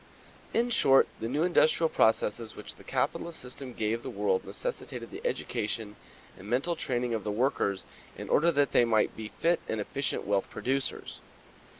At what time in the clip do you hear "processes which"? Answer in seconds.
1.87-2.75